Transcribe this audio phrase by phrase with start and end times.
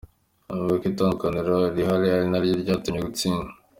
[0.53, 3.49] Avuga ko itandukaniro rihari ari naryo ryatumye gitsindwa.